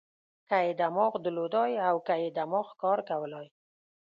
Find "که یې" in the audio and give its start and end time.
0.47-0.73, 2.07-2.29